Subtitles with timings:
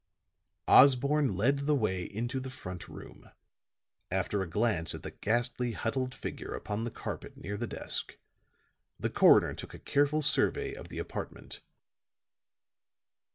[0.67, 3.29] Osborne led the way into the front room.
[4.09, 8.17] After a glance at the ghastly, huddled figure upon the carpet near the desk,
[8.99, 11.61] the coroner took a careful survey of the apartment.